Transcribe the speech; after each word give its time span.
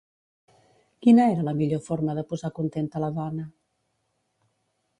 Quina 1.05 1.27
era 1.33 1.43
la 1.49 1.53
millor 1.59 1.83
forma 1.89 2.15
de 2.21 2.25
posar 2.31 2.51
contenta 2.57 3.03
la 3.07 3.13
dona? 3.19 3.45